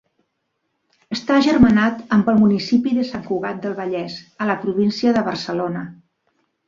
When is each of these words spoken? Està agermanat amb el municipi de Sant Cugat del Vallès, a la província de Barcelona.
Està 1.15 1.35
agermanat 1.41 1.99
amb 2.17 2.31
el 2.33 2.41
municipi 2.45 2.95
de 2.99 3.05
Sant 3.09 3.25
Cugat 3.29 3.61
del 3.67 3.77
Vallès, 3.81 4.17
a 4.43 4.49
la 4.53 4.57
província 4.65 5.15
de 5.19 5.25
Barcelona. 5.29 5.85